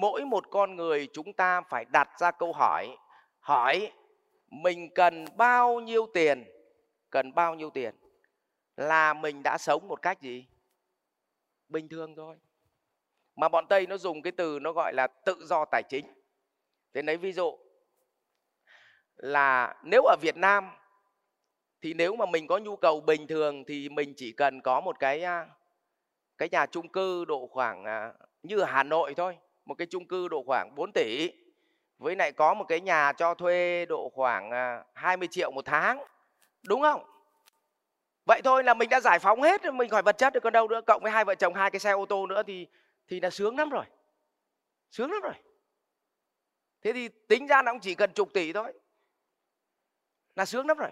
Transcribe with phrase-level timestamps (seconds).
[0.00, 2.96] mỗi một con người chúng ta phải đặt ra câu hỏi
[3.40, 3.92] hỏi
[4.50, 6.44] mình cần bao nhiêu tiền,
[7.10, 7.94] cần bao nhiêu tiền?
[8.76, 10.46] Là mình đã sống một cách gì?
[11.68, 12.36] Bình thường thôi.
[13.36, 16.06] Mà bọn tây nó dùng cái từ nó gọi là tự do tài chính.
[16.94, 17.58] Thế lấy ví dụ
[19.16, 20.70] là nếu ở việt nam
[21.80, 24.98] thì nếu mà mình có nhu cầu bình thường thì mình chỉ cần có một
[24.98, 25.48] cái à,
[26.38, 28.12] cái nhà chung cư độ khoảng à,
[28.42, 29.38] như ở Hà Nội thôi
[29.70, 31.32] một cái chung cư độ khoảng 4 tỷ
[31.98, 36.04] với lại có một cái nhà cho thuê độ khoảng à, 20 triệu một tháng
[36.62, 37.04] đúng không?
[38.24, 40.68] Vậy thôi là mình đã giải phóng hết mình khỏi vật chất được còn đâu
[40.68, 42.66] nữa cộng với hai vợ chồng hai cái xe ô tô nữa thì
[43.08, 43.84] thì là sướng lắm rồi.
[44.90, 45.34] Sướng lắm rồi.
[46.82, 48.72] Thế thì tính ra nó cũng chỉ cần chục tỷ thôi
[50.36, 50.90] là sướng lắm rồi.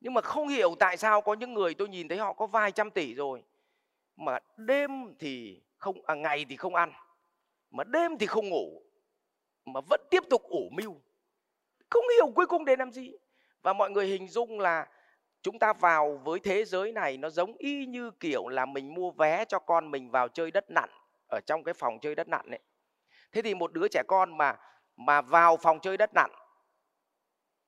[0.00, 2.72] Nhưng mà không hiểu tại sao có những người tôi nhìn thấy họ có vài
[2.72, 3.42] trăm tỷ rồi
[4.16, 6.92] mà đêm thì không à, ngày thì không ăn
[7.70, 8.82] mà đêm thì không ngủ,
[9.64, 11.00] mà vẫn tiếp tục ủ mưu.
[11.90, 13.12] Không hiểu cuối cùng để làm gì.
[13.62, 14.86] Và mọi người hình dung là
[15.42, 19.10] chúng ta vào với thế giới này nó giống y như kiểu là mình mua
[19.10, 20.90] vé cho con mình vào chơi đất nặn,
[21.30, 22.60] ở trong cái phòng chơi đất nặn ấy.
[23.32, 24.56] Thế thì một đứa trẻ con mà
[24.96, 26.30] mà vào phòng chơi đất nặn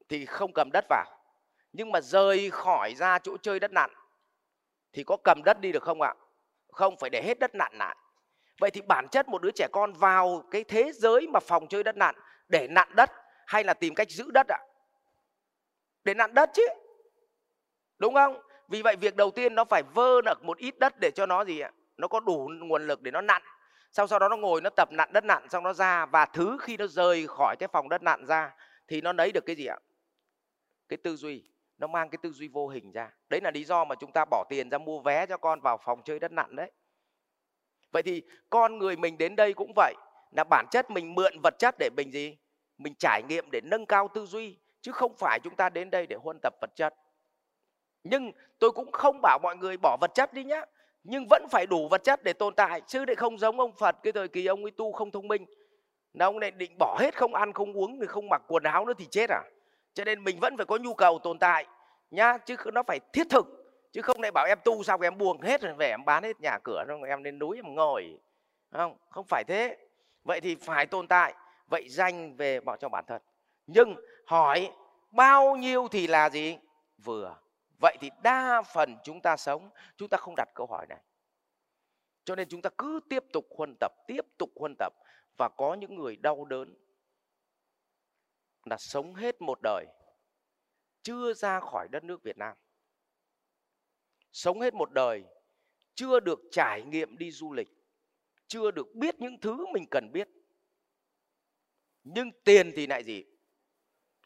[0.09, 1.07] thì không cầm đất vào.
[1.73, 3.91] Nhưng mà rời khỏi ra chỗ chơi đất nặn
[4.93, 6.15] thì có cầm đất đi được không ạ?
[6.73, 7.97] Không, phải để hết đất nặn lại
[8.59, 11.83] vậy thì bản chất một đứa trẻ con vào cái thế giới mà phòng chơi
[11.83, 12.15] đất nặn
[12.49, 13.11] để nặn đất
[13.47, 14.59] hay là tìm cách giữ đất ạ?
[16.05, 16.67] Để nặn đất chứ.
[17.99, 18.43] Đúng không?
[18.69, 21.45] Vì vậy việc đầu tiên nó phải vơ được một ít đất để cho nó
[21.45, 21.71] gì ạ?
[21.97, 23.43] Nó có đủ nguồn lực để nó nặn.
[23.93, 26.07] Sau sau đó nó ngồi, nó tập nặn đất nặn xong nó ra.
[26.07, 28.55] Và thứ khi nó rời khỏi cái phòng đất nặn ra,
[28.89, 29.79] thì nó lấy được cái gì ạ?
[30.89, 31.45] Cái tư duy.
[31.79, 33.11] Nó mang cái tư duy vô hình ra.
[33.29, 35.79] Đấy là lý do mà chúng ta bỏ tiền ra mua vé cho con vào
[35.85, 36.71] phòng chơi đất nặn đấy
[37.93, 39.95] vậy thì con người mình đến đây cũng vậy,
[40.37, 42.37] là bản chất mình mượn vật chất để mình gì?
[42.79, 46.07] Mình trải nghiệm để nâng cao tư duy, chứ không phải chúng ta đến đây
[46.07, 46.95] để huân tập vật chất.
[48.05, 50.65] Nhưng tôi cũng không bảo mọi người bỏ vật chất đi nhá,
[51.05, 53.97] nhưng vẫn phải đủ vật chất để tồn tại, chứ để không giống ông phật
[54.03, 55.47] cái thời kỳ ông ấy tu không thông minh.
[56.13, 58.87] Là ông này định bỏ hết không ăn, không uống thì không mặc quần áo
[58.87, 59.43] nữa thì chết à?
[59.95, 61.67] Cho nên mình vẫn phải có nhu cầu tồn tại
[62.11, 63.58] nhá, chứ nó phải thiết thực
[63.93, 66.41] chứ không lại bảo em tu xong em buông hết rồi về em bán hết
[66.41, 68.19] nhà cửa rồi em lên núi em ngồi
[68.73, 68.97] không?
[69.11, 69.77] Không phải thế.
[70.25, 71.35] Vậy thì phải tồn tại,
[71.67, 73.23] vậy danh về bỏ cho bản thân.
[73.67, 74.73] Nhưng hỏi
[75.11, 76.59] bao nhiêu thì là gì?
[77.05, 77.37] Vừa.
[77.81, 80.99] Vậy thì đa phần chúng ta sống, chúng ta không đặt câu hỏi này.
[82.25, 84.93] Cho nên chúng ta cứ tiếp tục huân tập, tiếp tục huân tập
[85.39, 86.75] và có những người đau đớn
[88.65, 89.87] là sống hết một đời,
[91.03, 92.57] chưa ra khỏi đất nước Việt Nam.
[94.33, 95.25] Sống hết một đời
[95.95, 97.69] chưa được trải nghiệm đi du lịch,
[98.47, 100.29] chưa được biết những thứ mình cần biết.
[102.05, 103.25] Nhưng tiền thì lại gì?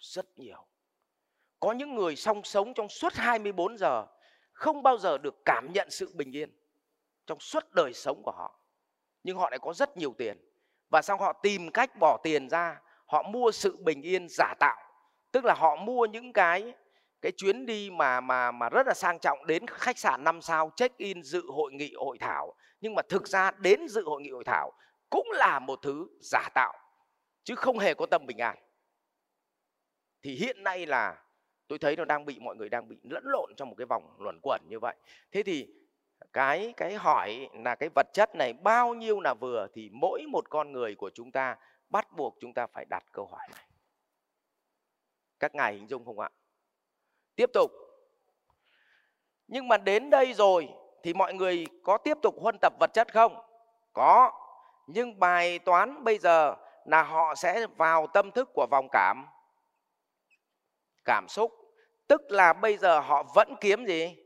[0.01, 0.67] Rất nhiều.
[1.61, 4.07] Có những người song sống trong suốt 24 giờ
[4.53, 6.51] không bao giờ được cảm nhận sự bình yên
[7.27, 8.61] trong suốt đời sống của họ.
[9.23, 10.37] Nhưng họ lại có rất nhiều tiền.
[10.91, 14.93] Và sau họ tìm cách bỏ tiền ra họ mua sự bình yên giả tạo
[15.33, 16.75] tức là họ mua những cái
[17.23, 20.73] cái chuyến đi mà mà mà rất là sang trọng đến khách sạn 5 sao
[20.77, 22.55] check in dự hội nghị hội thảo.
[22.81, 24.73] Nhưng mà thực ra đến dự hội nghị hội thảo
[25.11, 26.73] cũng là một thứ giả tạo,
[27.45, 28.59] chứ không hề có tâm bình an.
[30.23, 31.23] Thì hiện nay là
[31.69, 34.17] tôi thấy nó đang bị, mọi người đang bị lẫn lộn trong một cái vòng
[34.19, 34.97] luẩn quẩn như vậy.
[35.33, 35.69] Thế thì
[36.33, 40.51] cái cái hỏi là cái vật chất này bao nhiêu là vừa thì mỗi một
[40.51, 41.57] con người của chúng ta
[41.89, 43.67] bắt buộc chúng ta phải đặt câu hỏi này.
[45.41, 46.31] Các ngài hình dung không ạ?
[47.37, 47.71] Tiếp tục.
[49.49, 50.69] Nhưng mà đến đây rồi
[51.03, 53.43] thì mọi người có tiếp tục huân tập vật chất không?
[53.93, 54.33] Có.
[54.87, 56.55] Nhưng bài toán bây giờ
[56.85, 59.27] là họ sẽ vào tâm thức của vòng cảm.
[61.05, 61.53] Cảm xúc.
[62.07, 64.17] Tức là bây giờ họ vẫn kiếm gì?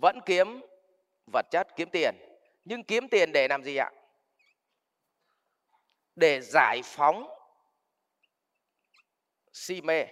[0.00, 0.60] Vẫn kiếm
[1.32, 2.16] vật chất, kiếm tiền.
[2.64, 3.90] Nhưng kiếm tiền để làm gì ạ?
[6.16, 7.28] Để giải phóng
[9.52, 10.06] si mê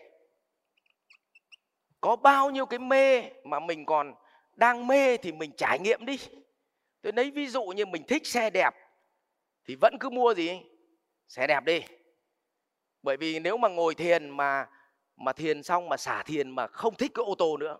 [2.00, 4.14] có bao nhiêu cái mê mà mình còn
[4.54, 6.18] đang mê thì mình trải nghiệm đi.
[7.02, 8.74] Tôi lấy ví dụ như mình thích xe đẹp
[9.64, 10.60] thì vẫn cứ mua gì?
[11.28, 11.80] Xe đẹp đi.
[13.02, 14.66] Bởi vì nếu mà ngồi thiền mà
[15.16, 17.78] mà thiền xong mà xả thiền mà không thích cái ô tô nữa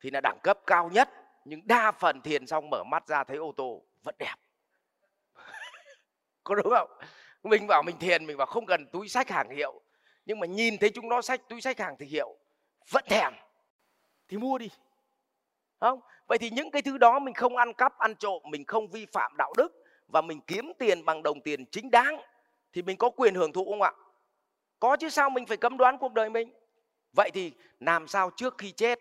[0.00, 1.08] thì là đẳng cấp cao nhất.
[1.44, 4.34] Nhưng đa phần thiền xong mở mắt ra thấy ô tô vẫn đẹp.
[6.44, 6.90] Có đúng không?
[7.42, 9.80] Mình bảo mình thiền, mình bảo không cần túi sách hàng hiệu.
[10.26, 12.36] Nhưng mà nhìn thấy chúng nó sách túi sách hàng thì hiệu
[12.90, 13.32] vẫn thèm.
[14.28, 14.70] Thì mua đi.
[15.80, 16.00] Không?
[16.26, 19.06] Vậy thì những cái thứ đó mình không ăn cắp, ăn trộm, mình không vi
[19.06, 19.68] phạm đạo đức
[20.08, 22.20] và mình kiếm tiền bằng đồng tiền chính đáng,
[22.72, 23.92] thì mình có quyền hưởng thụ không ạ?
[24.80, 26.52] Có chứ, sao mình phải cấm đoán cuộc đời mình?
[27.16, 28.98] Vậy thì làm sao trước khi chết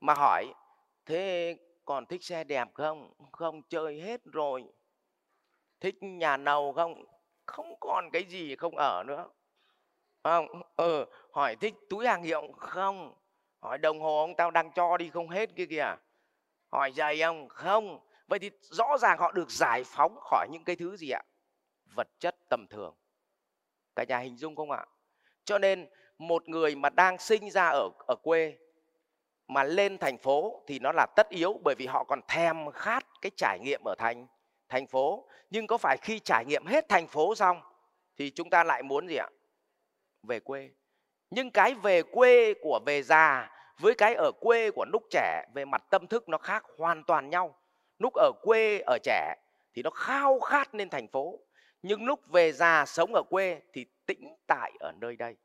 [0.00, 0.46] mà hỏi,
[1.06, 3.12] thế còn thích xe đẹp không?
[3.32, 4.64] Không chơi hết rồi.
[5.80, 7.04] Thích nhà nầu không?
[7.46, 9.28] Không còn cái gì không ở nữa.
[10.24, 10.62] Không?
[10.76, 13.14] Ừ hỏi thích túi hàng hiệu không?
[13.60, 15.96] Hỏi, đồng hồ ông tao đang cho đi không hết kia kìa.
[16.72, 18.00] Hỏi giày ông, không.
[18.26, 21.22] Vậy thì rõ ràng họ được giải phóng khỏi những cái thứ gì ạ?
[21.94, 22.94] Vật chất tầm thường.
[23.96, 24.86] Cả nhà hình dung không ạ?
[25.44, 28.58] Cho nên một người mà đang sinh ra ở ở quê
[29.48, 33.06] mà lên thành phố thì nó là tất yếu bởi vì họ còn thèm khát
[33.22, 34.26] cái trải nghiệm ở thành
[34.68, 35.28] thành phố.
[35.50, 37.60] Nhưng có phải khi trải nghiệm hết thành phố xong
[38.16, 39.28] thì chúng ta lại muốn gì ạ?
[40.22, 40.70] Về quê
[41.30, 45.64] nhưng cái về quê của về già với cái ở quê của lúc trẻ, về
[45.64, 47.54] mặt tâm thức nó khác hoàn toàn nhau.
[47.98, 49.34] Lúc ở quê ở trẻ
[49.74, 51.38] thì nó khao khát lên thành phố,
[51.82, 55.36] nhưng lúc về già sống ở quê thì tĩnh tại ở nơi đây.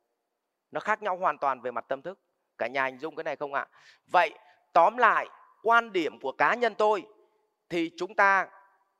[0.72, 2.20] Nó khác nhau hoàn toàn về mặt tâm thức.
[2.58, 3.68] Cả nhà hình dung cái này không ạ?
[4.12, 4.32] Vậy
[4.74, 5.28] tóm lại,
[5.64, 7.04] quan điểm của cá nhân tôi
[7.70, 8.48] thì chúng ta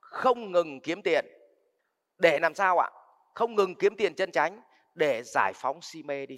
[0.00, 1.26] không ngừng kiếm tiền.
[2.18, 2.90] Để làm sao ạ?
[3.34, 4.60] Không ngừng kiếm tiền chân tránh
[4.94, 6.36] để giải phóng si mê đi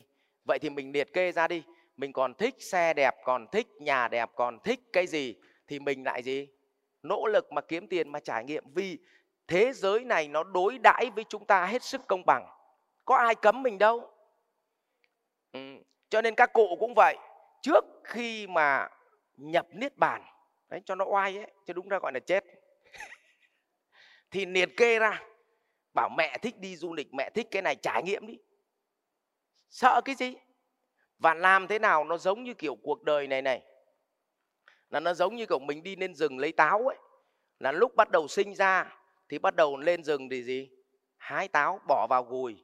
[0.49, 1.62] vậy thì mình liệt kê ra đi.
[1.97, 5.35] Mình còn thích xe đẹp, còn thích nhà đẹp, còn thích cái gì
[5.67, 6.49] thì mình lại gì?
[7.03, 8.65] Nỗ lực mà kiếm tiền, mà trải nghiệm.
[8.75, 8.99] Vì
[9.47, 12.47] thế giới này nó đối đãi với chúng ta hết sức công bằng.
[13.05, 14.11] Có ai cấm mình đâu.
[15.53, 15.61] Ừ.
[16.09, 17.17] cho nên các cụ cũng vậy.
[17.62, 18.89] Trước khi mà
[19.37, 20.23] nhập niết bàn,
[20.69, 22.45] đấy, cho nó oai ấy, chứ đúng ra gọi là chết.
[24.31, 25.23] Thì liệt kê ra.
[25.95, 28.39] Bảo mẹ thích đi du lịch, mẹ thích cái này, trải nghiệm đi
[29.69, 30.35] sợ cái gì?
[31.19, 33.62] Và làm thế nào nó giống như kiểu cuộc đời này này?
[34.91, 36.97] Là nó giống như kiểu mình đi lên rừng lấy táo ấy.
[37.59, 38.97] Là lúc bắt đầu sinh ra
[39.29, 40.70] thì bắt đầu lên rừng thì gì?
[41.17, 42.56] Hái táo, bỏ vào gùi.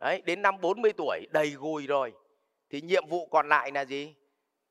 [0.00, 2.12] Đấy, đến năm 40 tuổi, đầy gùi rồi.
[2.70, 4.14] Thì nhiệm vụ còn lại là gì?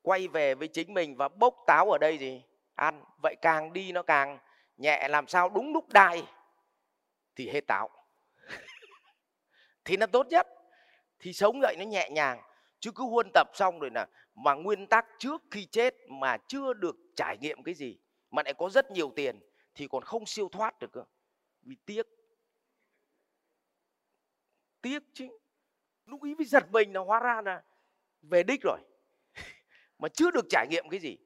[0.02, 2.44] Quay về với chính mình và bốc táo ở đây gì?
[2.76, 3.04] Ăn.
[3.24, 4.40] Vậy càng đi nó càng
[4.78, 6.24] nhẹ, làm sao đúng lúc đai
[7.36, 7.90] thì hết táo.
[9.86, 10.48] Thì nó tốt nhất
[11.20, 12.42] thì sống dậy nó nhẹ nhàng.
[12.80, 16.74] Chứ cứ huân tập xong rồi là mà nguyên tắc trước khi chết mà chưa
[16.74, 17.98] được trải nghiệm cái gì,
[18.32, 19.40] mà lại có rất nhiều tiền,
[19.76, 21.04] thì còn không siêu thoát được cơ.
[21.62, 22.08] Vì tiếc.
[24.82, 25.28] Tiếc chứ.
[26.06, 27.64] Lúc ý mới giật mình là hóa ra là
[28.22, 28.80] về đích rồi.
[30.00, 31.18] Mà chưa được trải nghiệm cái gì.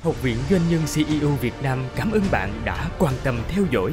[0.00, 3.92] Học viện Doanh nhân CEO Việt Nam cảm ơn bạn đã quan tâm theo dõi.